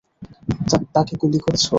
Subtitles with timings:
[0.93, 1.69] তাকে গুলি করেছো?